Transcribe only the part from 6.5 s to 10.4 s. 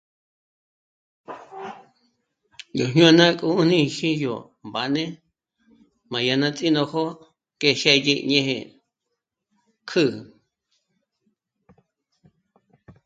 ts'ínojo que xë́dyi ñéje kjü'ü